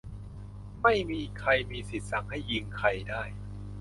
[0.81, 3.23] ไม่มีใครมีสิทธิ์สั่งให้ "ยิง" ใครได้